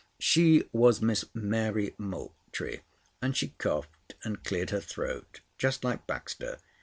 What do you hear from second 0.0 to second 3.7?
She was Miss Mary Moultrie, and she